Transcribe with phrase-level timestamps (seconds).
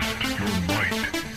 [0.00, 1.33] Test your might.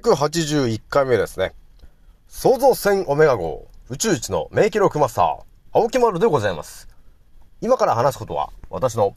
[0.00, 1.52] 881回目ですね。
[2.26, 5.38] 創造船オメガ号宇宙一の名記録マスター、
[5.72, 6.88] 青木丸でございます。
[7.60, 9.14] 今から話すことは私の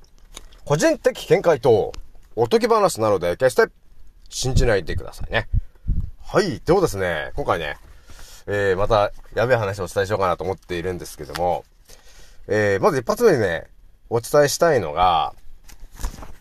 [0.66, 1.94] 個人的見解と
[2.36, 3.72] おとぎ話なので決して
[4.28, 5.48] 信じないでくださいね。
[6.22, 6.60] はい。
[6.60, 7.78] ではですね、今回ね、
[8.48, 11.64] えー、またやべえ話をお伝えしようかなと思っているんですけども、
[12.48, 13.68] えー、まず一発目にね、
[14.10, 15.34] お伝えしたいのが、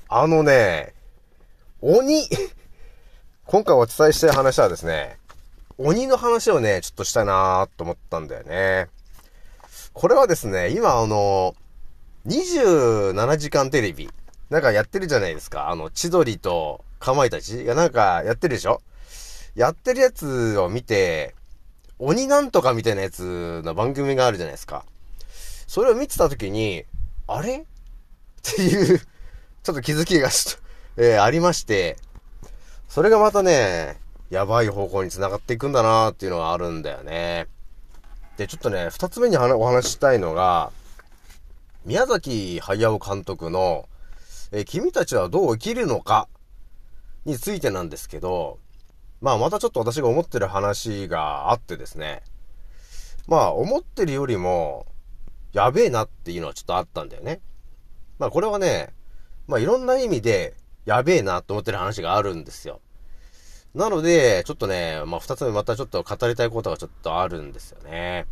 [0.09, 0.95] あのね、
[1.81, 2.27] 鬼
[3.45, 5.19] 今回お伝えしたい話はですね、
[5.77, 8.89] 鬼の話をね、ちょっとしたいなーと思ったんだよね。
[9.93, 11.55] これはですね、今あの、
[12.27, 14.09] 27時間テレビ、
[14.49, 15.69] なんかやってるじゃないですか。
[15.71, 18.81] あの、千鳥とかまいたちがなんかやってるでしょ？
[19.55, 21.35] やってるやつを見て、
[21.99, 24.85] 鬼なんとかみたいなやつの番組があるじゃないですか。
[25.67, 26.85] それを見てた時に、
[27.27, 27.59] あれ？
[27.59, 27.65] っ
[28.43, 31.99] ていう、ちょっと気づきがちょっと、えーありまして、
[32.93, 33.97] それがまたね、
[34.29, 37.47] やばい方向に繋がっていくんだなーっていうのがあるんだよね。
[38.37, 40.73] で、ちょっとね、二つ目にお話ししたいのが、
[41.87, 43.89] 宮崎駿監督の、
[44.51, 46.29] え君たちはどう生きるのか
[47.25, 48.59] についてなんですけど、
[49.23, 52.23] まあまたちょっと私が思ってる話があってですね。
[53.27, 54.85] まあ思ってるよりも、
[55.55, 57.41] やべえなっていうのはちょっとあったんだよね。
[58.19, 58.93] まあこれはね、
[59.47, 62.81] まあいろんな意味で、やべえなと思ってる話があるんですよ。
[63.75, 68.27] なので、ちょっとね、まあ二つ目またちょっと語りたいことがちょっとあるんですよね。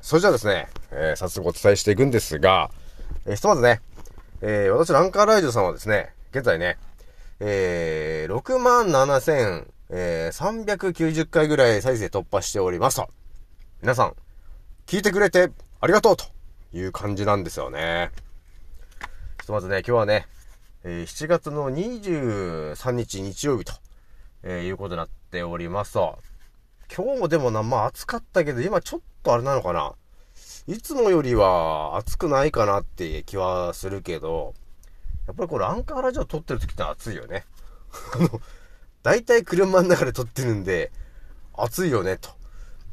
[0.00, 2.70] それじゃあですね、えー早速お伝えしていくんですが、
[3.26, 3.80] えーひとまずね、
[4.40, 6.78] えー私のアンカーライジョさんはですね、現在ね、
[7.40, 13.08] えー、6万7 390回ぐらい再生突破しておりますと。
[13.82, 14.14] 皆さん、
[14.86, 16.24] 聞いてくれてありがとうと
[16.72, 18.10] いう感じなんですよね。
[19.40, 20.26] ひとまずね、今日はね、
[20.84, 23.72] え7月の23日日曜日と、
[24.42, 26.18] えーいうことになっておりますと。
[26.94, 29.94] 今日もでもな、まあ暑かったけど、今ちょっとあれなのかな。
[30.66, 34.54] いつもよりは暑くないかなって気はするけど、
[35.28, 37.44] やっぱりこれアンカーラジオ撮ってる時って暑いよね。
[38.14, 38.40] あの、
[39.04, 40.90] 大体車の中で撮ってるんで、
[41.54, 42.30] 暑いよね、と。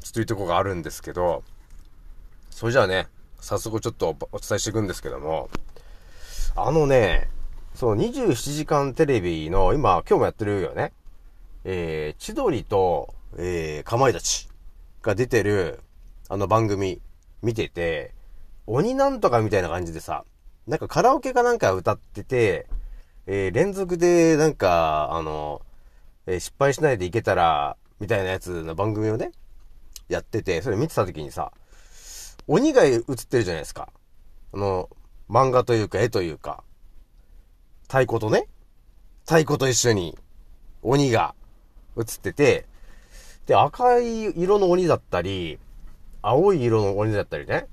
[0.00, 1.42] ちょっというとこがあるんですけど、
[2.50, 3.08] それじゃあね、
[3.40, 5.50] 早速ちょっとお伝えしていくんですけども、
[6.54, 7.28] あのね、
[7.74, 10.92] そう、27時間テレビの、今、今日もやってるよね。
[11.64, 14.48] えー、千鳥と、えー、かまいたち
[15.02, 15.80] が出てる、
[16.28, 17.00] あの番組、
[17.42, 18.14] 見てて、
[18.66, 20.24] 鬼なんとかみたいな感じでさ、
[20.66, 22.66] なんかカラオケかなんか歌ってて、
[23.26, 25.62] えー、連続で、なんか、あの、
[26.26, 29.32] えー失敗しないでいけたら、みたいなやつの番組をね、
[30.08, 31.52] やってて、それ見てた時にさ、
[32.46, 33.88] 鬼が映ってるじゃないですか。
[34.52, 34.90] あの、
[35.28, 36.64] 漫画というか絵というか、
[37.90, 38.46] 太鼓とね、
[39.24, 40.16] 太鼓と一緒に
[40.80, 41.34] 鬼が
[41.98, 42.66] 映ってて、
[43.46, 45.58] で、赤い色の鬼だったり、
[46.22, 47.66] 青い色の鬼だったりね、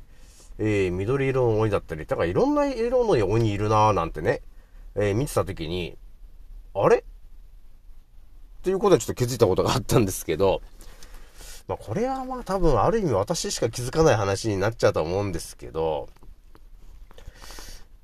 [0.58, 4.42] えー、緑色の鬼だったり、だからいろんな色の鬼いるなーなんてね、
[4.96, 6.00] えー見てた時に、
[6.74, 6.98] あれ？
[6.98, 7.04] っ
[8.64, 10.64] ていうことにちょっと気づいたことがあったんですけど、
[11.68, 16.10] まあこれはまあ多分ある意味私しか気づかない話になっちゃうと思うんですけど、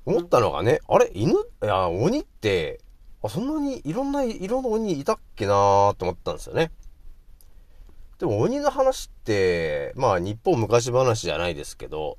[0.06, 1.10] 思ったのがね、あれ？
[1.14, 1.32] 犬？
[1.32, 2.80] いや、鬼って、
[3.22, 6.70] あ、そんなにいろんな色の鬼いたっけなーと思ったんですよね。
[8.18, 12.18] でも鬼の話って、まあ日本昔話じゃないですけど、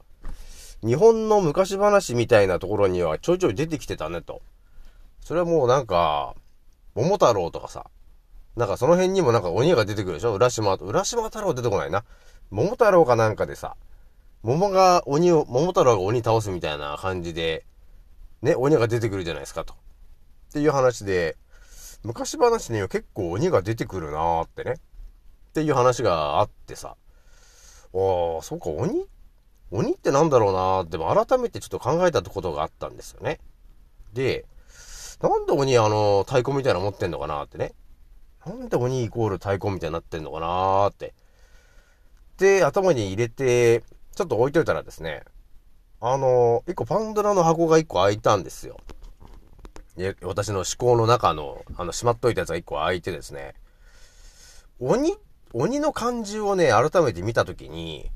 [0.84, 4.42] 日本の昔話みたいなところにはちょいちょい出てきてたねと。
[5.22, 6.36] それはもうなんか、
[6.96, 7.86] 桃太郎とかさ、
[8.56, 10.34] なんかその辺にもなんか鬼が出てくるでしょ？
[10.34, 12.04] 浦島、浦島太郎出てこないな。
[12.52, 13.76] 桃太郎かなんかでさ、
[14.44, 17.66] 桃が鬼を、桃太郎が鬼倒すみたいな感じで、
[18.46, 19.74] ね、鬼が出てくるじゃないですかと。
[19.74, 19.78] っ
[20.54, 21.36] ていう話で、
[22.04, 24.74] 昔話には結構鬼が出てくるなーってね。
[24.74, 24.78] っ
[25.54, 26.90] ていう話があってさ。
[26.90, 29.08] ああ、そうか、鬼？
[29.72, 33.40] 鬼ってなんだろうなーって、改めてちょっと考えたことがあったんですよね。
[34.14, 34.46] で、
[35.22, 37.74] なんで鬼あの、太鼓みたいなの持ってんのかなってね。
[38.46, 41.16] なんで鬼イコール太鼓みたいになってんのかなーって。
[42.38, 43.82] で、頭に入れて、
[44.16, 45.24] ちょっと置いといたらですね、
[46.02, 48.78] あの、一個パンドラの箱が一個開いたんですよ。
[50.24, 53.56] 私の思考の中の、あの、しまっといたやつが一個開いてですね、
[54.80, 55.16] 鬼、
[55.54, 58.12] 鬼の漢字をね、改めて見たときに、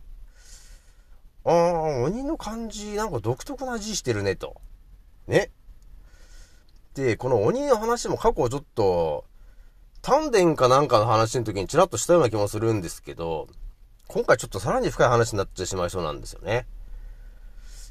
[1.46, 4.60] ああ、鬼の漢字、なんか独特な字してるね、と。
[5.28, 5.52] ね。
[6.96, 9.25] で、この鬼の話も過去ちょっと、
[10.02, 13.48] 丹田かなんかの話の時にちらっとしたような気もするんですけど、
[14.08, 16.66] 今回ちょっとさらに深い話になってしまいそうなんですよね。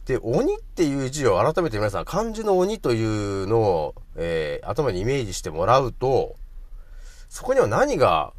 [0.08, 6.36] で、鬼っていう字を改めて皆さん漢字の鬼というのを、えー、頭にイメージしてもらうと、
[7.28, 8.32] そこには何が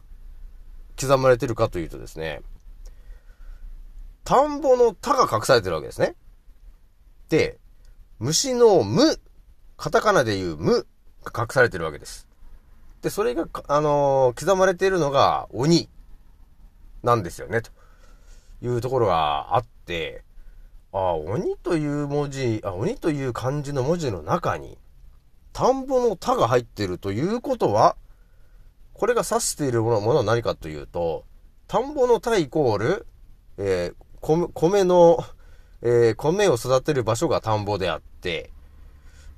[1.00, 2.42] 刻まれてるかというとですね、
[4.24, 6.16] 田んぼの田が隠されてるわけですね。
[7.30, 7.60] で、
[8.18, 9.19] 虫の無、
[9.77, 10.88] カタカナで言う無
[11.24, 12.27] が隠されてるわけです。
[13.04, 15.88] で、それが、あのー、刻まれているのが鬼
[17.04, 17.69] なんですよね、と
[18.63, 20.24] いうところがあって、
[20.91, 24.77] あ、鬼という文字、あ、鬼という漢字の文字の中に、
[25.53, 27.95] 田んぼの田が入っているということは、
[28.94, 31.25] これが指しているものは何かというと、
[31.68, 33.06] 田んぼの田イコール、
[33.57, 35.24] えー、米、の、
[35.81, 38.50] えー、米を育てる場所が田んぼであって、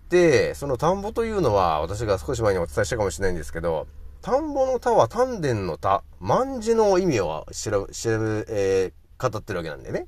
[0.09, 3.87] で、その田んぼというのは、私が少し前にお伝えしたかもしれないんですけど、
[4.21, 10.07] 田んぼの田は丹田の田、万字の意味を知る、知る、えー、語ってるわけなんでね。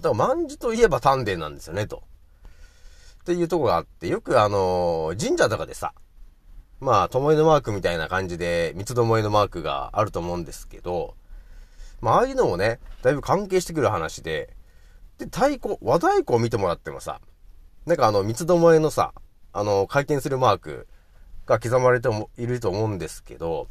[0.00, 2.02] だから万字といえば丹田なんですよね、と。
[3.20, 5.92] っていうとこがあって、よくあのー、神社とかでさ、
[6.80, 11.14] まあ、ともえのマークみたいな感じで、三つどもえのマークがあると思うんですけど、
[12.00, 14.56] まあ、ああいうのもね、だいぶ関係してくる話で、
[15.18, 17.20] で、太鼓、和太鼓を見てもらってもさ、
[17.84, 19.12] なんかあの、三つどもえのさ、
[19.52, 20.88] あの、回転するマーク
[21.44, 23.68] が刻まれてもいると思うんですけど、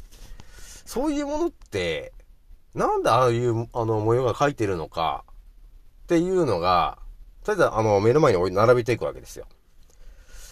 [0.84, 2.12] そういうものって、
[2.74, 5.24] なんでああいう、あの、模様が書いてるのか、
[6.10, 6.98] っていうのが、
[7.44, 9.46] とりあえず、あの、目の前に並べていくわけですよ。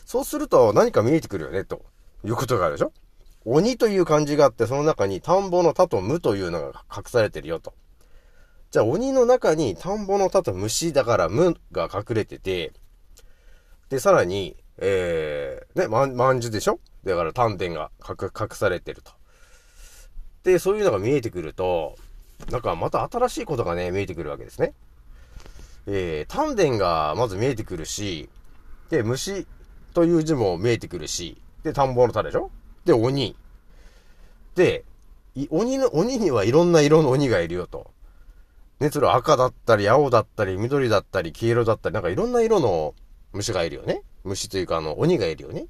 [0.06, 1.84] そうすると何か見えてくるよね、と
[2.24, 2.92] いうことがあるでしょ？
[3.44, 7.74] 鬼という漢字があって、その中に田んぼの田と無というのが隠されてるよと。
[8.70, 12.72] じゃあ鬼の中に田んぼの田と虫だから無が隠れてて、
[13.88, 16.78] で、さらに、えー、ね、まん、まんじゅでしょ？
[17.02, 19.10] だから丹田が隠、隠されてると。
[20.44, 21.96] で、そういうのが見えてくると、
[22.48, 24.72] なんかまた新しいことがね、見えてくるわけですね。
[25.90, 28.28] えー、丹田がまず見えてくるし、
[28.90, 29.46] で、虫
[29.94, 32.50] という字も見えてくるし、で、田んぼの田でしょ？
[32.84, 33.34] で、鬼。
[34.54, 34.84] で、
[35.48, 37.90] 鬼の、鬼にはいろんな色の鬼がいるよと。
[38.80, 42.94] ね、それ赤だったり、青だったり、緑だったり、黄色だったり、なんかいろんな色の
[43.32, 44.02] 虫がいるよね。
[44.24, 45.68] 虫というか、あの、鬼がいるよね。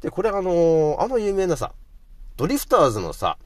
[0.00, 1.72] で、これあのー、あの有名なさ、
[2.36, 3.38] ドリフターズのさ、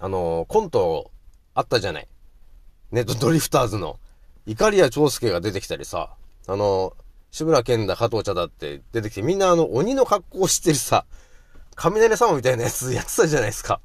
[0.00, 1.12] あのー、コント
[1.54, 2.08] あったじゃない。
[2.90, 4.00] ね、ドリフターズの。
[4.46, 6.14] イカリア長介が出てきたりさ、
[6.46, 6.94] あの、
[7.30, 11.06] 志村けんだ加藤茶だって出てきて、みんなあの、鬼の格好をしてるさ、
[11.74, 13.80] 雷様みたいなやつやってたじゃないですか。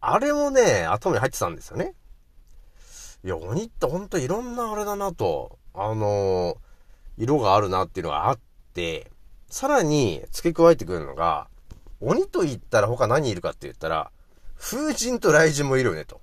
[0.00, 1.94] あれもね、頭に入ってたんですよね。
[3.24, 8.38] いや、鬼ってほんといろんなあれだなと、あのー、色があるなっていうのがあっ
[8.74, 9.10] て、
[9.48, 11.48] さらに付け加えてくるのが、
[12.00, 14.10] 鬼と言ったら他何いるかって言ったら、
[14.58, 16.20] 風神と雷神もいるよねと。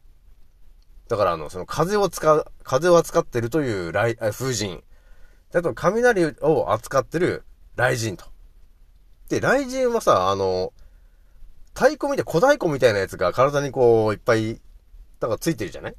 [1.14, 4.84] だからあの、その風を使う、風を扱ってるという雷、風神。
[5.54, 7.44] あと、雷を扱ってる
[7.76, 8.26] 雷神と。
[9.30, 10.74] で、雷神はさ、あの、
[11.76, 14.60] 太鼓みたい、小太鼓みたいなやつが体にこう、いっぱい、
[15.20, 15.96] なんかついてるじゃない？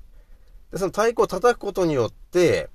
[0.73, 2.69] で、その太鼓を叩くことによって、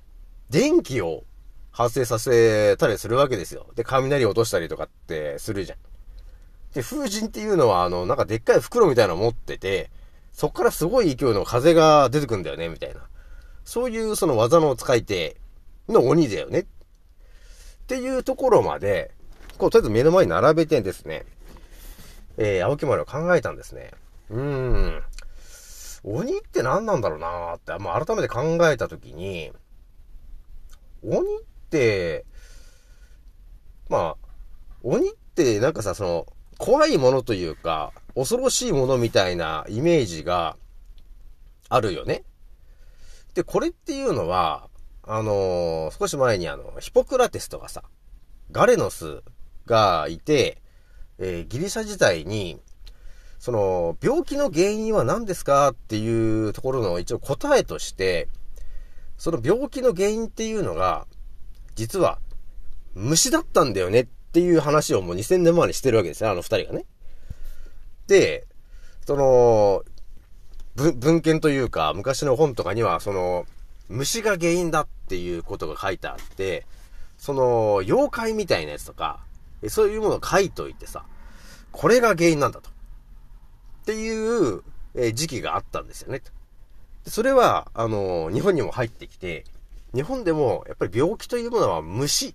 [0.48, 1.24] 電気を
[1.72, 3.66] 発生させたりするわけですよ。
[3.74, 5.78] で、雷を落としたりとかってするじゃん。
[6.72, 9.90] で、風神っていうのは、あの、なんかでっかい袋みたいなの持ってて、
[10.40, 13.02] そっからすごい勢いの風が出てくんだよね、みたいな。
[13.62, 15.36] そういうその技の使い手
[15.86, 16.60] の鬼だよね。
[16.60, 16.64] っ
[17.86, 19.10] ていうところまで、
[19.58, 21.26] こう、とりあえず目の前に並べてですね、
[22.38, 23.90] えー、青木丸を考えたんですね。
[24.30, 25.02] うーん。
[26.04, 29.52] 鬼って何なんだろうなーって、まあ、改めて考えたときに、
[31.04, 31.22] 鬼っ
[31.68, 32.24] て、
[33.90, 34.16] まあ、
[34.82, 40.56] 鬼ってなんかさ、その、怖いものというか、恐ろしいものみたいなイメージが
[41.68, 42.24] あるよね。
[43.34, 44.68] で、これっていうのは、
[45.02, 47.82] あのー少し前にあの、ヒポクラテスとかさ、
[48.50, 49.22] ガレノス
[49.66, 50.60] がいて、
[51.18, 52.60] えーギリシャ時代に、
[53.38, 58.28] その、病気の原因は何ですかっていうところの一応答えとして、
[59.16, 61.06] その病気の原因っていうのが、
[61.74, 62.18] 実は、
[62.94, 66.84] 虫だったんだよねっていう話をもう2000年前にしてるわけですよ、あの二人がね。
[68.10, 68.44] で、
[69.06, 69.84] その、
[70.74, 73.46] 文献というか、昔の本とかには、その、
[73.88, 76.66] 虫が原因だっていうことが書いてあって、
[77.18, 79.20] その、妖怪みたいなやつとか、
[79.68, 81.04] そういうものを書いといてさ、
[81.70, 82.68] これが原因なんだと。
[82.70, 84.62] っていう、
[84.96, 86.20] え時期があったんですよね。
[87.04, 89.44] でそれは、あの日本にも入ってきて、
[89.94, 92.34] 日本でも、やっぱり病気というものは虫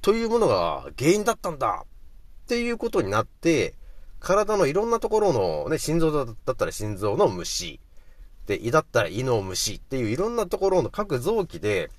[0.00, 3.74] というものが原因だったんだっていうことになって、
[4.20, 7.80] 体のいろんなところのね、心臓だったら心臓の虫、
[8.46, 11.90] で、胃だったら胃の虫っていういろんなところの各臓器で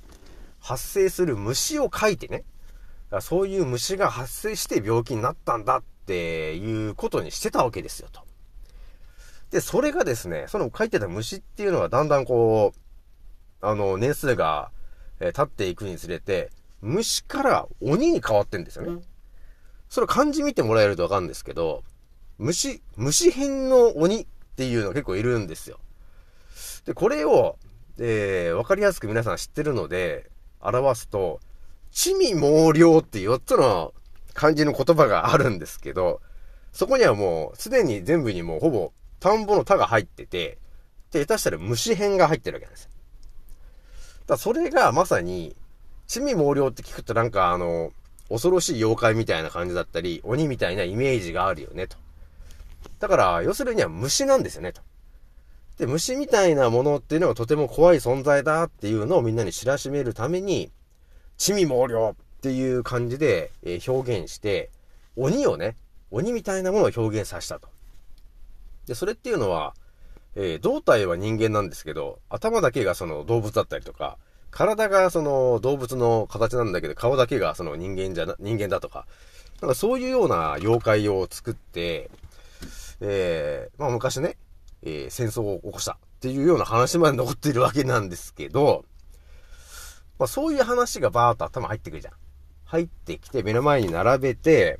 [0.59, 2.43] 発生する虫を書いてね、
[3.21, 8.21] そういう虫が発生して病気になったんだっていうことにしてたわけですよと。
[9.51, 14.71] で、それがですね、その書いてた虫っていうのはだんだんこう、あの、年数が、
[15.19, 19.01] えー経っていくにつれて、虫から鬼に変わってんですよね。
[19.89, 21.83] それ漢字見てもらえるとわかるんですけど、
[22.39, 24.25] 虫、虫編の鬼っ
[24.55, 25.79] ていうのが結構いるんですよ。
[26.85, 27.57] で、これを、
[27.99, 30.29] えー、わかりやすく皆さん知ってるので、
[30.61, 31.39] 表すと、
[31.91, 33.93] 地味猛量って4つの
[34.33, 36.21] 漢字の言葉があるんですけど、
[36.71, 40.59] そこにはもう、すでに全部にもうほぼ、田んぼの田が入ってて、
[41.11, 42.91] で、下手したら虫編が入ってるわけなんですよ。
[42.91, 45.55] だからそれがまさに、
[46.05, 47.91] 地味猛量って聞くとなんかあの、
[48.29, 51.97] 恐ろしい妖怪みたいな感じだったり、鬼みたいなイメージがあるよね、と。
[52.99, 54.81] だから、要するには虫なんですよね、と。
[55.77, 60.71] で、虫みたいなものっていうのがとても怖い存在だっていうのをみんなに知らしめるために、
[61.37, 64.71] 地味猛量っていう感じで、え表現して、
[65.15, 65.75] 鬼をね、
[66.09, 67.67] 鬼みたいなものを表現させたと。
[68.87, 69.75] で、それっていうのは、
[70.35, 74.17] えー胴体は人間なんですけど、頭だけがその動物だったりとか、
[74.49, 79.05] 体がその動物の形なんだけど、顔だけがその人間じゃな、人間だとか、
[79.61, 82.09] なんかそういうような妖怪を作って、
[83.01, 84.37] えー、まあ昔ね、
[84.83, 88.85] えー戦争を起こしたっていうような話まで残っているわけなんですけど、
[90.19, 92.13] まあそういう話がバーっと頭入ってくるじゃん。
[92.65, 94.79] 入ってきて目の前に並べて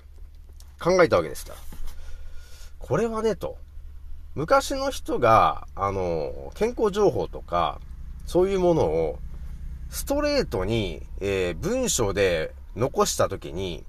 [0.80, 1.60] 考えたわけですから。
[2.80, 3.58] これはね、と。
[4.36, 7.80] 昔の人が、あの、健康情報とか、
[8.26, 9.20] そういうものを、
[9.90, 13.84] ストレートに、えー文章で残したときに、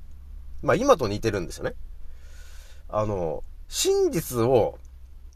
[0.63, 1.75] まあ今と似てるんですよね。
[2.89, 4.79] あの、真実を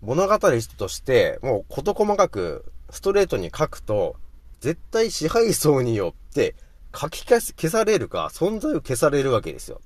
[0.00, 4.16] 物語として、もう事細かくストレートに書くと、
[4.60, 6.54] 絶対支配層によって
[6.94, 9.80] 書き消す消されるか、存在を消されるわけですよ。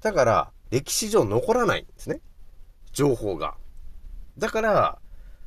[0.00, 2.20] だから、歴史上残らないんですね。
[2.92, 3.54] 情報が。
[4.38, 4.98] だから、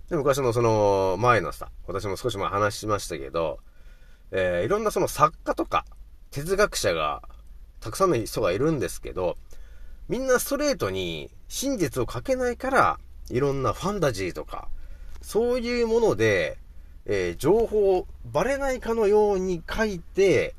[0.09, 3.59] 昔のその前のさ、私も少し前話しましたけど、
[4.31, 5.85] えーいろんなその作家とか
[6.31, 7.21] 哲学者が
[7.79, 9.37] たくさんの人がいるんですけど、
[10.11, 12.99] みんなストレートに真実を書けないから、
[13.29, 14.67] いろんなファンタジーとか、
[15.21, 16.57] そういうもので、
[17.05, 20.53] えー情報をバレないかのように書いて、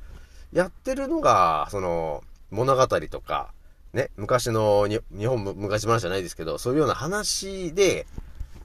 [0.54, 3.52] やってるのが、その、物語とか、
[3.92, 8.06] ね、昔のに日本昔話じゃないですけど、そういうような話で、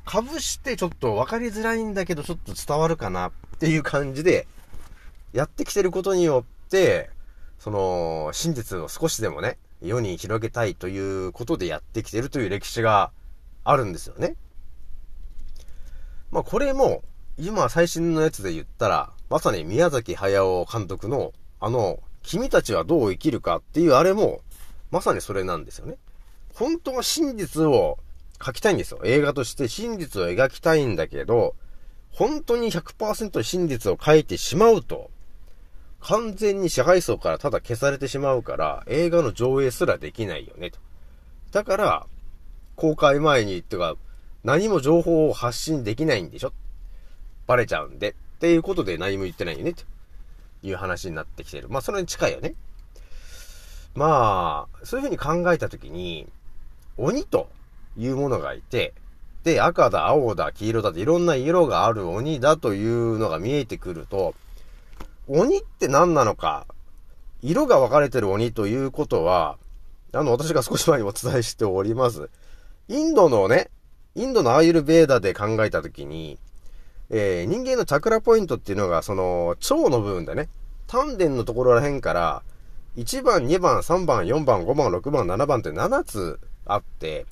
[0.05, 4.47] かぶしてちょっと分かりづらいんだけど、ちょっと伝わるかなっていう感じで、
[5.33, 7.09] やってきてることによって、
[7.59, 13.11] その、真実を少しでもね、世に広げたいということでやってきてるという歴史が
[13.63, 14.35] あるんですよね。
[16.31, 17.03] まあこれも、
[17.37, 24.41] 今最新のやつで言ったら、まさに宮崎駿監督の、あの、君たちはどう生きるかっていうあれも、
[24.91, 25.97] まさにそれなんですよね。
[26.53, 27.99] 本当は真実を
[28.43, 29.01] 書きたいんですよ。
[29.03, 31.55] 映画として真実を描きたいんだけど、
[32.11, 35.11] 本当に100%真実を書いてしまうと、
[36.07, 40.79] 完全に支配層からただ消されてしまうから、映画の上映すらできないよね、と。
[41.51, 42.07] だから、
[42.77, 43.95] 公開前に、ってか、
[44.45, 46.53] 何も情報を発信できないんでしょ？
[47.45, 48.11] バレちゃうんで。
[48.11, 49.83] っていうことで何も言ってないよね、と
[50.63, 51.67] いう話になってきてる。
[51.67, 52.53] まあ、それに近いよね。
[53.93, 56.25] まあ、そういうふうに考えたときに、
[56.95, 57.49] 鬼と
[57.97, 58.93] いうものがいて、
[59.43, 64.35] で、赤だ、青だ、黄色だっていろんな色がある鬼だというのが見えてくると、
[65.27, 66.65] 鬼って何なのか、
[67.41, 69.57] 色が分かれてる鬼ということは、
[70.13, 72.29] あの、私が少し前にお伝えしております。
[72.87, 73.69] インドのね、
[74.15, 76.39] インドのアーユルベーダで考えたときに、
[77.09, 80.49] えー人間のチャクラポイントっていうのが、その、腸の部分だね。
[80.87, 82.43] 丹田のところら辺から、
[82.95, 87.25] 1番、2番、3番、4番、5番、6番、7番って7つあって、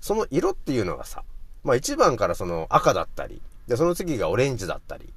[0.00, 1.22] その色っていうのがさ、
[1.62, 5.12] まあ1番からその赤だったり、で、その次がオレンジだったり、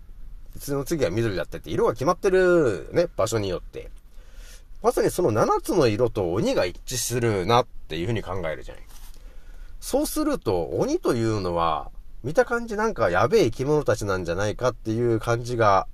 [0.60, 3.90] その次は緑だったって色が決まってるね、場所によって。
[4.82, 8.84] まさにその7つの色と鬼が一致するなっていうふうに考えるじゃない。
[9.80, 11.92] そうすると、鬼というのは、
[12.24, 15.88] 見た感じなんかやべえ生き物たちなんじゃないかっていう感じが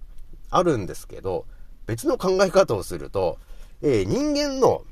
[0.49, 1.45] あるんですけど、
[1.87, 3.37] 別の考え方をすると、
[3.81, 4.83] えー人間の、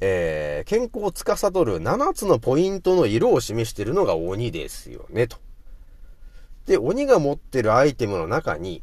[0.00, 5.38] えー健康を司る7つのポイントの色を示しているのが鬼ですよね、と。
[6.66, 8.82] で、鬼が持ってるアイテムの中に、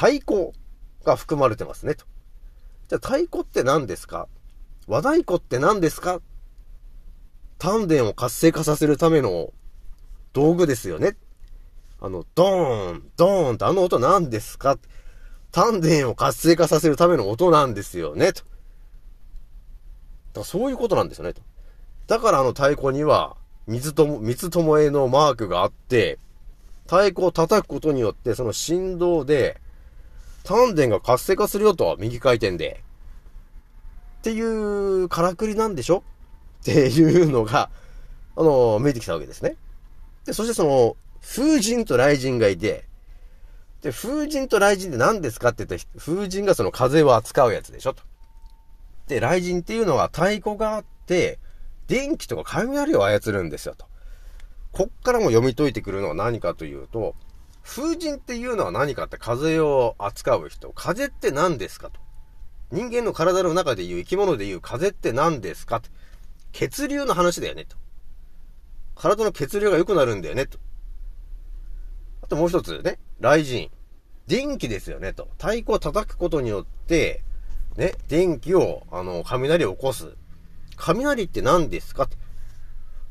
[0.00, 0.52] 太鼓
[1.04, 2.06] が含まれてますね、と。
[2.88, 4.28] じゃあ太鼓って何ですか？
[4.86, 6.22] 和太鼓って何ですか？
[7.58, 9.52] 丹田を活性化させるための
[10.32, 11.18] 道具ですよね。
[12.00, 14.78] あの、ドーン、ドーンってあの音何ですか？
[15.52, 18.40] 丹田を活性化させるための音なんですよね、と。
[18.40, 18.50] だか
[20.36, 21.42] らそういうことなんですよね、と。
[22.06, 26.18] だからあの太鼓には、水とも、三つともえのマークがあって、
[26.84, 29.60] 太鼓を叩くことによって、その振動で、
[30.44, 32.82] 丹田が活性化するよと、右回転で。
[34.18, 36.02] っていう、からくりなんでしょ？
[36.62, 37.70] っていうのが、
[38.36, 39.56] あの、見えてきたわけですね。
[40.26, 42.84] で、そしてその、風神と雷神がいて、
[43.82, 45.50] で、風神と雷神って何ですか？
[45.50, 48.02] って言ったら、風神がその風を扱うやつでしょと。
[49.08, 51.38] で、雷神っていうのは太鼓があって、
[51.86, 53.86] 電気とか雷を操るんですよと。
[54.72, 57.14] こっからも読み解いてくるのは何かというと、
[57.72, 60.70] 風神っていうのは何かって風を扱う人。
[60.70, 62.00] 風って何ですかと。
[62.72, 65.88] 人間の体の中でいう生き物でいう風って何ですかって。
[66.50, 67.76] 血流の話だよねと。
[68.96, 70.58] 体の血流が良くなるんだよねと。
[72.22, 73.70] あともう一つね、雷神。
[74.26, 75.28] 電気ですよねと。
[75.38, 77.22] 太鼓を叩くことによって、
[77.76, 80.16] ね、電気を、あの、雷を起こす。
[80.74, 82.16] 雷って何ですかと。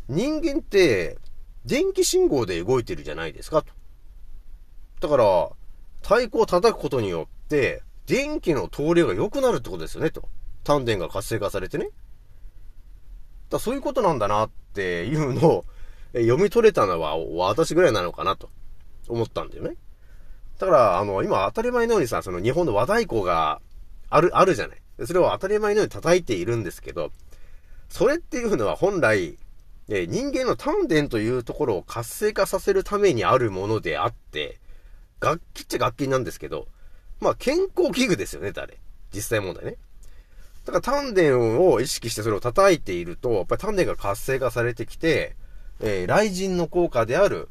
[0.10, 1.18] 人間って、
[1.64, 3.79] 電気信号で動いてるじゃないですかと。
[5.00, 5.50] だから、
[6.02, 10.28] 太鼓を叩くことによって、電気の通りが良くなるってことですよねと。
[10.64, 11.90] 丹田が活性化されてね。
[13.50, 15.66] だそういうことなんだなっていうのを
[16.14, 18.50] 読み取れたのは私ぐらいなのかなと
[19.08, 19.76] 思ったんだよね。
[20.58, 23.62] だから、あの、今当たり前のようにさ、その日本の和太鼓が
[24.10, 24.78] ある、あるじゃない。
[25.06, 27.12] それを当たり前のように叩いているんですけど、
[27.90, 29.38] それっていうのは本来、
[29.88, 34.60] え人間の丹田というところを活性化させるためにあるものであって、
[35.20, 36.68] 楽器っちゃ楽器なんですけど、
[37.20, 38.78] まあ健康器具ですよね、誰。
[39.14, 39.76] 実際問題ね。
[40.66, 45.36] だから丹田を意識してそれを叩いていると、やっぱり丹田が活性化されてきて、
[45.82, 47.50] えー雷神の効果である、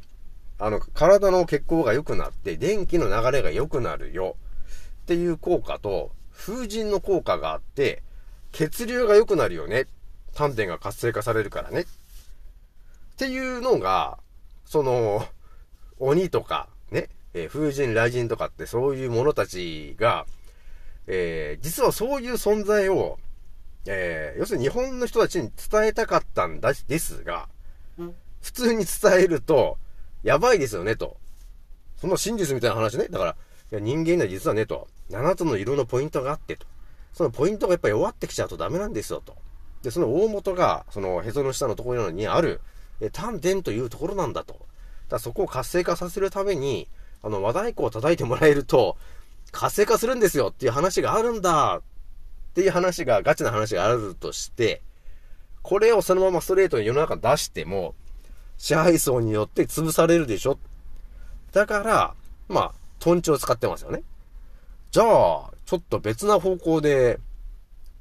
[0.58, 4.36] あの、体の血行が良くなって、電気の流れが良くなるよ。
[5.02, 8.02] っていう効果と、風神の効果があって、
[8.52, 9.86] 血流が良くなるよね。
[10.34, 11.82] 丹田が活性化されるからね。
[11.82, 11.84] っ
[13.16, 14.18] ていうのが、
[14.64, 15.26] その、
[15.98, 17.08] 鬼とか、ね、
[17.42, 20.26] えー風神、雷神とかってそういう者たちが、
[21.06, 23.18] えー実はそういう存在を、
[23.86, 27.48] えー要するに日本の人たちに伝えたかったんだ、ですが、
[28.42, 29.78] 普通に伝えると、
[30.22, 31.16] やばいですよね、と。
[31.96, 33.08] そんな真実みたいな話ね。
[33.08, 33.36] だから、
[33.72, 34.88] いや人間には実はね、と。
[35.10, 36.66] 7つの色のポイントがあって、と。
[37.12, 39.36] そのポイントがやっぱり弱ってきちゃうとダメなんですよ、と。
[39.82, 42.60] で、その大元が、そのへその下のところにある、
[43.00, 44.54] え丹田というところなんだと。
[44.54, 44.66] だか
[45.10, 46.88] らそこを活性化させるために、
[47.22, 48.96] あの、和太鼓を叩いてもらえると、
[49.50, 51.82] 活性化するんですよっていう話があるんだっ
[52.54, 54.82] ていう話が、ガチな話があるとして、
[55.62, 57.94] これをそのままストレートに世の中出しても、
[58.56, 60.58] 支配層によって潰されるでしょ。
[61.52, 62.14] だから、
[62.48, 64.02] まあ、トンチを使ってますよね。
[64.90, 67.20] じゃあ、ちょっと別な方向で、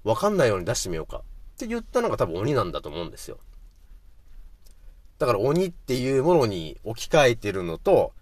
[0.04, 1.18] わかんないように出してみようか。
[1.18, 1.22] っ
[1.58, 3.38] て言ったのが多分鬼なんだと思うんですよ。
[5.18, 8.14] だから鬼っていうものに置き換えてるのと、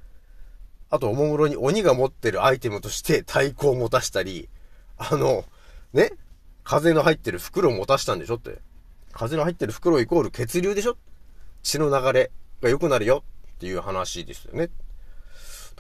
[0.89, 4.49] あとおもむろに鬼が持ってるアイテムとして太鼓を持たしたり、
[4.97, 5.45] あの、
[5.93, 6.11] ね、
[6.63, 8.59] 風の入ってる袋を持たしたんでしょって。
[9.11, 10.97] 風の入ってる袋イコール血流でしょ
[11.63, 13.23] 血の流れが良くなるよ
[13.55, 14.67] っていう話ですよね。
[14.67, 14.73] だか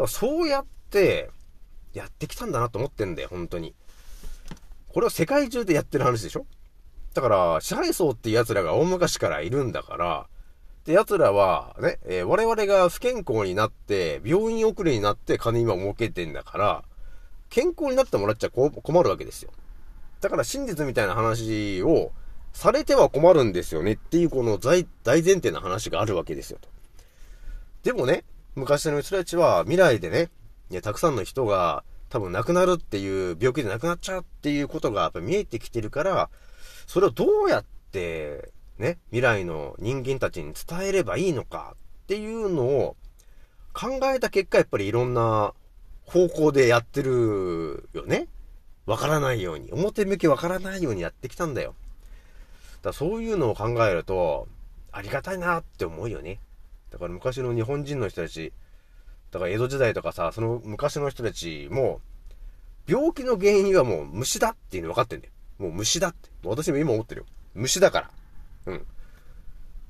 [0.03, 1.29] らそうやって
[1.93, 3.73] やってきたんだなと思ってんだよ、本当に。
[4.87, 6.45] これは世界中でやってる話でしょ
[7.13, 10.27] だから、支配層って奴らが大昔からいるんだから、
[10.85, 16.83] で、奴らは、ね、えー我々が不健康になって、病院遅れになって金今儲けてんだから、
[17.49, 19.51] 健康になってもらっちゃ困るわけですよ。
[20.21, 22.11] だから真実みたいな話を
[22.53, 26.69] されては困るんですよねっていうこの大前提な話があるわけですよと。
[27.83, 28.23] でもね、
[28.55, 30.29] 昔の人たちは未来でね、
[30.69, 36.29] いやたくさんの人が多分亡くなるっていう、病気で亡くなっちゃうっていうことがやっぱ見えてきてるから、
[36.87, 42.97] それをどうやって、ね、未来の人間たちに伝えればいいのかっていうのを
[43.73, 45.53] 考えた結果、やっぱりいろんな
[46.05, 48.27] 方向でやってるよね。
[48.85, 51.75] わからないように、表向きわからないようにやってきたんだよ。
[52.81, 54.47] だからそういうのを考えると、
[54.91, 56.39] ありがたいなって思うよね。
[56.91, 58.53] だから昔の日本人の人たち、
[59.31, 61.99] だから江戸時代とかさ、その昔の人たちも、
[62.87, 65.33] 病気の原因はもう虫だっていうの分かってんだよ。
[65.57, 66.29] もう虫だって。
[66.43, 67.27] 私も今思ってるよ。
[67.55, 68.11] 虫だから。
[68.65, 68.85] うん。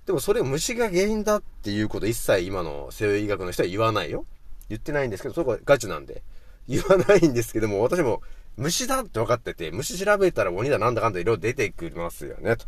[0.05, 4.25] でもそれ虫が原因だっていうこと一切今の西洋医学の人は言わないよ。
[4.69, 6.23] 言ってないんですけど、そこはガチなんで。
[6.67, 8.21] 言わないんですけども、私も
[8.57, 12.65] 虫だって分かってて、虫調べたら鬼だなんだかんだいろいろ出てきますよね、と。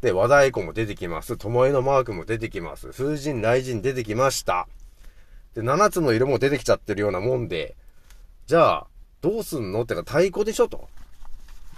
[0.00, 1.36] で、和太鼓も出てきます。
[1.36, 2.90] 巴のマークも出てきます。
[2.90, 4.66] 風神、雷神出てきました。
[5.54, 7.76] で、7つの色も出てきちゃってるようなもんで、
[8.46, 8.86] じゃあ、
[9.20, 10.88] どうすんのってか太鼓でしょと。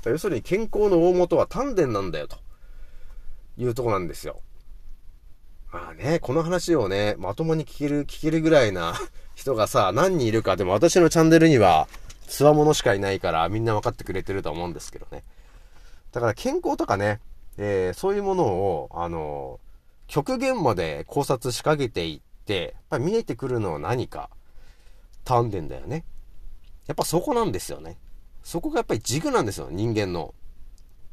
[0.04, 2.37] 要するに健康の大元は丹田なんだよと。
[3.56, 4.40] いうとこなんですよ。
[5.72, 8.94] まあね、この話をね、まともに聞ける、聞けるぐらいな
[9.34, 11.88] 人がさ、何人いるか、でも私のチャンネルには、
[12.26, 15.24] つわものしかいないから、みんな分かってくれてると思うんですけどね。
[16.12, 17.20] だから健康とかね、
[17.56, 19.60] えーそういうものを、あの
[20.08, 24.28] 極限まで考察しかけていって、やっぱ見えてくるのは何か、
[25.24, 26.04] 丹田だよね。
[26.86, 27.96] やっぱそこなんですよね。
[28.42, 30.34] そこがやっぱり軸なんですよ、人間の。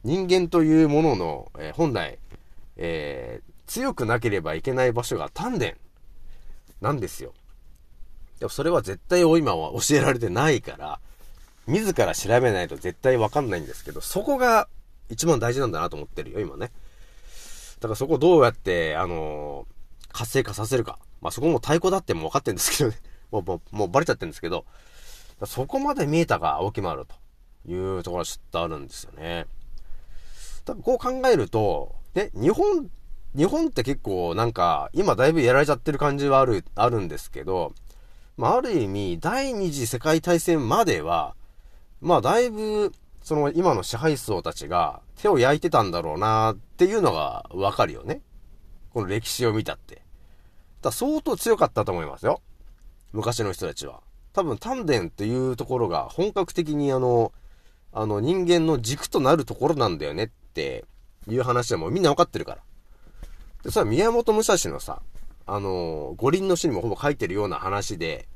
[0.04, 2.20] 人間というものの、えー本来、
[2.82, 5.76] えー強くなければいけない場所が丹田
[6.82, 7.34] なんですよ。
[8.40, 11.00] でもそれは絶対今は教えられてないから、
[11.68, 14.68] 自ら調べないと絶対わかんないんですけど、そこが
[15.08, 16.72] 一番大事なんだなと思ってるよ、今ね。
[17.80, 19.74] だからそこをどうやって、あのー
[20.12, 20.98] 活性化させるか。
[21.22, 22.98] まあそこも太鼓だっても分かってるんですけどね。
[23.30, 24.66] もう、もう、もうバレちゃってるんですけど、
[25.46, 27.14] そこまで見えたか、青木丸と
[27.72, 29.46] いうところがちょっとあるんですよね。
[30.66, 32.90] だからこう考えると、ね、日本、
[33.36, 37.74] 日本って結構なんか、今だいぶやられちゃってる感じはある、あるんですけど、
[38.38, 41.36] まあある意味、第二次世界大戦までは、
[42.02, 48.22] まあだいぶ、その今の支配層たちが手を焼いてたんだろうなっていうのがわかるよね。
[48.94, 50.02] この歴史を見たって。
[50.82, 52.42] だ相当強かったと思いますよ。
[53.12, 54.02] 昔の人たちは。
[54.34, 57.34] 多分丹田っていうところが本格的にあの、
[57.92, 60.86] あの人間の軸となるところなんだよねって
[61.34, 62.62] いう話はもうみんなわかってるから。
[63.64, 65.02] で、それは宮本武蔵のさ、
[65.46, 68.28] あの、五輪の詩にもほぼ書いてるような話で、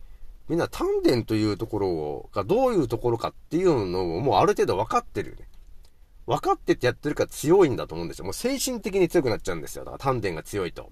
[0.50, 5.48] みんな丹田というところをがどういうところかっていうのをもうある程度分かってるよね。
[6.26, 8.26] 分かっててやってるから強いんだと思うんですよ。
[8.26, 9.84] もう精神的に強くなっちゃうんですよ。
[9.84, 10.92] だから丹田が強いと。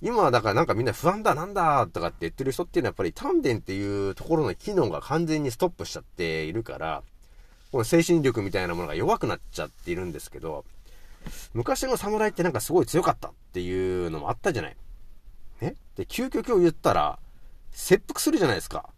[0.00, 7.02] 今はだからなんかみんな不安だなんだとかって言ってる人っていうのはやっぱり丹田っていうところの機能が完全にストップしちゃっているから、
[7.72, 10.64] この精神力みたいなものが弱くなっちゃっているんですけど、
[11.54, 14.76] 昔の侍ってなんかすごい強かったっていうのもあったじゃない。
[15.60, 15.74] ね？
[15.96, 17.18] で、究極を言ったら、
[17.70, 18.88] 切腹するじゃないですか。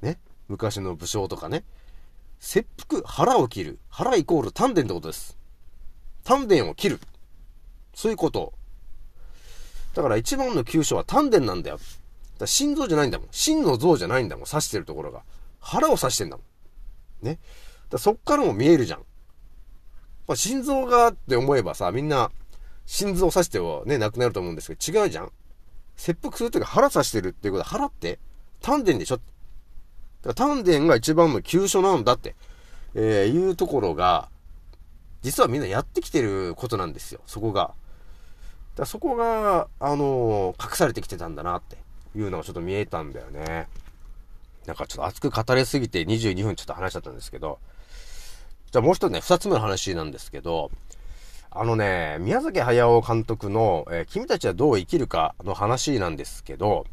[0.00, 0.18] ね？
[0.48, 1.64] 昔の武将とかね。
[2.38, 3.78] 切腹、腹を切る。
[3.88, 5.36] 腹イコール丹田ってことです。
[6.24, 7.00] 丹田を切る。
[7.94, 8.52] そういうこと。
[9.94, 11.78] だから一番の急所は丹田なんだよ。
[12.38, 13.28] だ心臓じゃないんだもん。
[13.30, 14.46] 心の像じゃないんだもん。
[14.46, 15.22] 刺してるところが。
[15.60, 16.42] 腹を刺してんだも
[17.22, 17.26] ん。
[17.26, 17.38] ね？
[17.90, 19.04] だそっからも見えるじゃん。
[20.26, 22.30] まあ、心臓がって思えばさ、みんな、
[22.86, 25.32] 心臓を刺してはね、亡くなると思うんですけど、違うじゃん。
[25.96, 28.18] 切腹するとき腹刺してるっていうことは腹って
[28.60, 32.34] 丹田でしょだから丹田が一番の急所なんだって、
[32.94, 34.28] えーいうところが、
[35.22, 37.74] 実はみんなやってきてることなんですよ、そこが。
[38.76, 41.76] だそこが、あのー隠されてきてたんだなって
[42.16, 43.68] いうのがちょっと見えたんだよね。
[44.66, 47.58] なんかちょっと熱く語りすぎて22分ちょっと話しちゃったんですけど、
[48.72, 50.70] じゃあもう一つね、二つ目の話なんですけど、
[51.50, 56.86] あのね、宮崎駿監督の、えー君たちはどう生きるかの話なんですけど、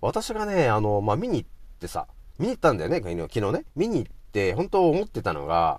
[0.00, 2.06] 私がね、あの、まあ、見に行ってさ、
[2.38, 3.64] 見に行ったんだよね、昨日ね。
[3.76, 5.78] 見に行って、本当思ってたのが、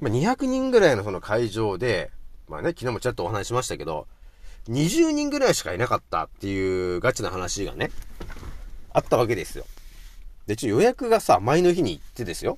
[0.00, 2.10] まあ、200人ぐらいのその会場で、
[2.48, 4.06] まあね、昨日もちょっとお話しましたけど、
[4.70, 7.90] 20人ぐらいしかいなかったっていうガチな話がね、
[8.94, 9.66] あったわけですよ。
[10.46, 12.56] で、ちょ予約がさ、前の日に行ってですよ。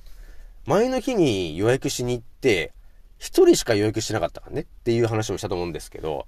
[0.65, 2.73] 前の日に予約しに行って、
[3.17, 6.27] 一人しか予約してなかったからねっていう話もしたと思うんですけど、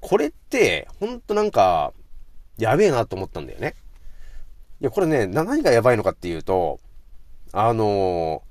[0.00, 1.92] これって、ほんとなんか、
[2.58, 3.74] やべえなと思ったんだよね。
[4.80, 6.80] いや、これね、何がやばいのかっていうと、
[7.52, 8.42] あの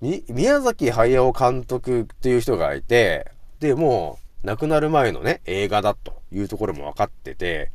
[0.00, 3.30] み、宮崎駿監督っていう人がいて、
[3.60, 7.70] で、もう、亡くなる前のね、映画だというところも分かってて、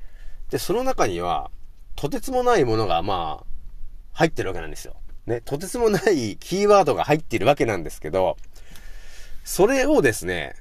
[0.49, 1.49] で、その中には、
[1.95, 3.45] とてつもないものが、まあ、
[4.11, 4.95] 入ってるわけなんですよ。
[5.27, 8.37] ね、とてつもないキーワードが入っているわけなんですけど、
[9.43, 10.55] それをですね、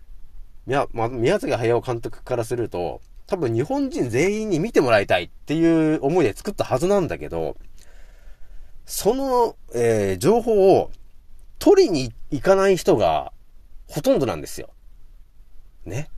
[0.66, 7.57] いや、まあ、宮崎駿監督からすると、多分日本人全員に見てもらいたいっていう思いで作ったはずなんだけど、
[8.85, 10.90] その、えー、情報を
[11.59, 13.33] 取りに行かない人が
[13.88, 14.70] ほとんどなんですよ。
[15.85, 16.09] ね。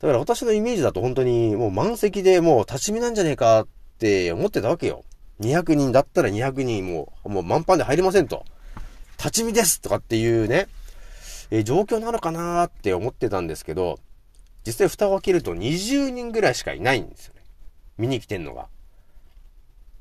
[0.00, 3.66] だから私のイメージだと本当にもう満席でもう立ち見なんじゃねえかっ
[3.98, 5.04] て思ってたわけよ。
[5.42, 8.44] 200人だったら200人もう、もう満帆で入りませんと。
[9.18, 10.68] 立ち見ですとかっていうね、
[11.50, 13.98] えー、状況なのかなーって思ってたんですけど、
[14.66, 17.42] 実際蓋を開けると20人ぐらいしかいないんですよね。
[17.98, 18.68] 見に来てんのが。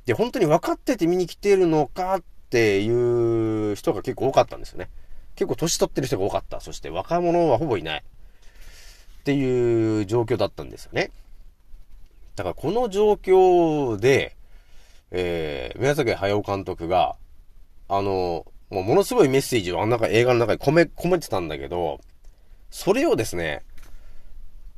[0.06, 4.90] で、本当に分かってて見に来てるのかっていう人が結構多かったんですよね。
[5.36, 6.60] 結構年取ってる人が多かった。
[6.60, 8.04] そして若者はほぼいない。
[9.22, 11.12] っていう状況だったんですよね。
[12.36, 14.36] だからこの状況で、
[15.12, 17.16] えー、宮崎駿監督が、
[17.88, 22.00] あの、もうものすごいメッセージをあんな映画の中に込め、込めてたんだけど、
[22.70, 23.64] それをですね、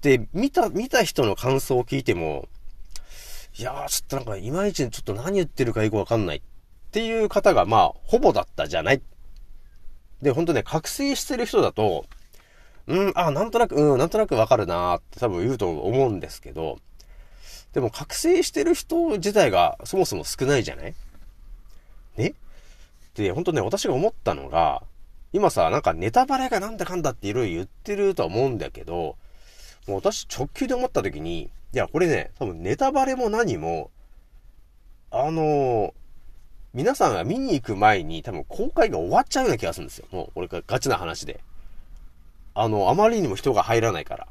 [0.01, 2.47] で、見た、見た人の感想を聞いても、
[3.57, 6.41] いやー、ちょっとなんか、いまいちちょっと何言ってるかよくわかんないっ
[6.91, 9.01] ていう方が、まあ、ほぼだったじゃない。
[10.23, 12.05] で、ほんとね、覚醒してる人だと、
[12.87, 16.79] うん、あ、なんとなく、うん、なんとなくわかるなーって多分言うと思うんですけど、
[17.73, 20.93] でも覚醒してる人自体がそもそも少ないじゃない？
[22.17, 22.33] ね？
[23.15, 24.83] で、ほんとね、私が思ったのが、
[25.33, 29.15] 今さ、なんかネタバレがなんだかんだっていろいろ言ってるとは思うんだけど、
[29.87, 33.89] もう私直球で思った時に、いや、これね、多分ネタバレも何も、
[35.09, 35.93] あのー、
[36.73, 40.05] 皆さんが見に行く前に多分公開が終わっちゃうような気がするんですよ。
[40.11, 41.39] もう、これがガチな話で。
[42.55, 44.27] あの、あまりにも人が入らないから。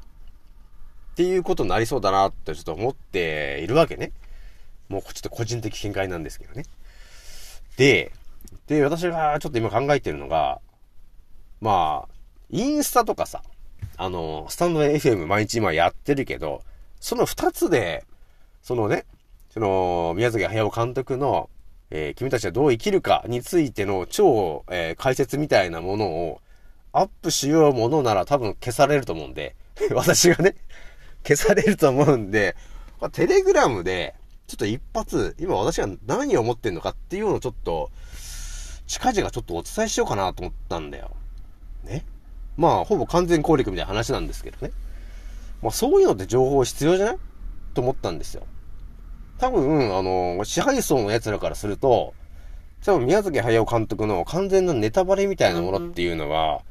[1.13, 4.11] っていうことになりそうだなってちょっと思っているわけね。
[4.89, 6.65] もうちょっと個人的見解なんですけどね。
[7.77, 8.11] で、
[8.65, 10.59] で、私がちょっと今考えてるのが、
[11.61, 12.13] まあ、
[12.49, 13.43] インスタとかさ、
[13.95, 16.63] あの、スタンド FM 毎日今やってるけど、
[16.99, 18.05] その二つで、
[18.63, 19.05] そのね、
[19.51, 21.47] その、宮崎駿監督の、
[21.91, 26.41] えー、君たちはどう生きるかについての超、えー、解説みたいなものを
[26.91, 29.55] アップしようものなら多分消されると思うんで、
[29.93, 30.55] 私がね、
[31.25, 32.55] 消されると思うんで、
[33.01, 34.15] まあ、テレグラムで、
[34.47, 37.89] ちょっと一発、今私が何を思ってんのかっていうのをちょっと、
[38.85, 41.11] 近々ちょっとお伝えしようかなと思ったんだよ。
[41.83, 42.05] ね。
[42.57, 44.71] まあ、ほぼ完全攻略みたいな話なんですけどね。
[45.61, 47.17] まあ、そういうのって情報必要じゃない？
[47.73, 48.45] と思ったんですよ。
[49.39, 52.13] 多分、あの、支配層の奴らからすると、
[52.85, 56.61] 多分宮崎駿監督の完全なネタバレみたいなものっていうのは、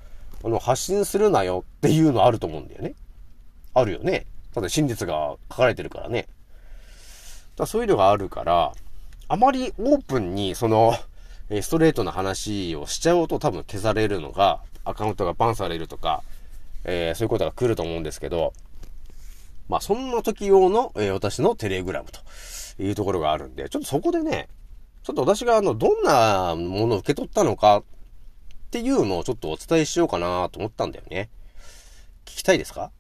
[0.45, 2.95] あの、発信するなよっていうのあると思うんだよね。
[3.75, 4.27] あるよね。
[4.55, 6.29] ただ真実が書かれてるからね。
[7.57, 8.73] だそういうのがあるから、
[9.29, 10.95] あまりオープンに、その、
[11.61, 16.23] ストレートな話をしちゃうと多分消されるのが、アカウントがバンされるとか、
[16.85, 18.53] えー、そういうことが来ると思うんですけど、
[19.69, 22.21] まあそんな時用の、えー、私のテレグラムと
[22.83, 24.49] いうところがあるんで、ちょっとそこでね、
[25.03, 27.83] ちょっと私があの、どんなものを受け取ったのかっ
[28.71, 31.29] ていうのをちょっとお伝えしようかなと思ったんだよね。
[32.25, 32.91] 聞きたいですか？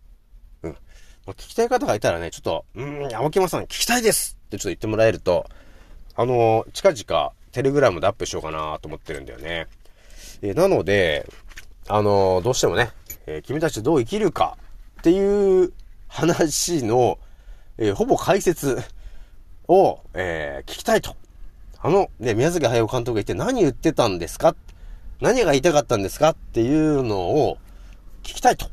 [1.24, 5.46] まあ、聞きたい方がいたらね、ちょっと、うーん、青木間さん聞きたいですってちょっと言ってもらえると、
[6.16, 9.68] あのー、近々テレグラムでアップしようかなと思ってるんだよね。
[10.42, 11.28] えー、なので、
[11.88, 12.90] あのー、どうしてもね、
[13.26, 14.58] えー、君たちどう生きるか
[15.00, 15.72] っていう
[16.08, 17.18] 話の、
[17.78, 18.82] え、ほぼ解説
[19.68, 21.16] を、え聞きたいと。
[21.80, 24.54] あの、ね、宮崎駿監督が言って何言ってたんですか？
[25.20, 26.30] 何が言いたかったんですか？
[26.30, 27.58] っていうのを
[28.22, 28.66] 聞きたいと。
[28.66, 28.68] っ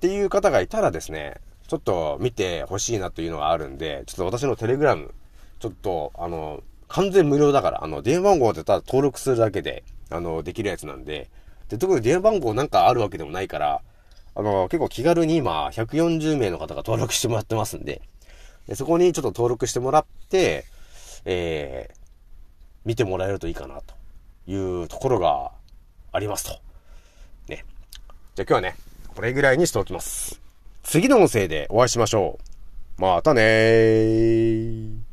[0.00, 1.36] ていう方がいたらですね、
[1.74, 5.12] ちょっと見てほしいなというのがあるんで、ちょっと私のテレグラム、
[5.58, 11.30] ちょっと、あの、完全無料だから、あの、電話番号ってただ登録するだけで、あの、できるやつなんで、
[11.68, 13.80] で、特に電話番号なんかあるわけでもないから、
[14.36, 18.02] あの、結構気軽に今、140名の方が登録してもらってますんで、
[18.68, 20.64] でそこにちょっと登録してもらって、
[21.24, 21.96] えー、
[22.84, 23.94] 見てもらえるといいかな、と
[24.46, 25.50] いうところが
[26.12, 26.60] ありますと。
[27.48, 27.64] ね。
[28.36, 28.76] じゃあ今日はね、
[29.08, 30.43] これぐらいにしておきます。
[30.84, 32.38] 次の音声でお会いしましょ
[32.98, 33.02] う。
[33.02, 35.03] またねー。